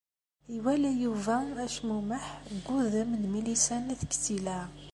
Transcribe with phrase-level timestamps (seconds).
[0.55, 4.59] Iwala Yuba acmumeḥ deg wudem n Milisa n At Ksila.